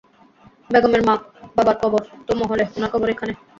[0.69, 1.13] বেগমের মা,
[1.55, 3.33] বাবার কবর, তো মহলে, উনার কবর এইখানে?